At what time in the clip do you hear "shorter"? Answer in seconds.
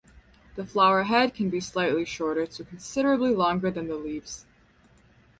2.05-2.47